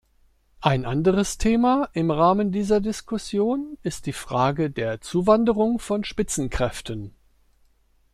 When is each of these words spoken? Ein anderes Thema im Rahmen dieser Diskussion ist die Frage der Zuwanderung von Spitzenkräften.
Ein 0.61 0.85
anderes 0.85 1.37
Thema 1.37 1.87
im 1.93 2.09
Rahmen 2.09 2.51
dieser 2.51 2.81
Diskussion 2.81 3.77
ist 3.83 4.07
die 4.07 4.13
Frage 4.13 4.71
der 4.71 4.99
Zuwanderung 4.99 5.77
von 5.77 6.03
Spitzenkräften. 6.03 7.13